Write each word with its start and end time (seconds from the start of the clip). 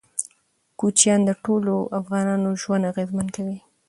کوچیان 0.79 1.19
د 1.25 1.31
ټولو 1.43 1.73
افغانانو 1.99 2.49
ژوند 2.61 2.89
اغېزمن 2.91 3.27
کوي. 3.35 3.57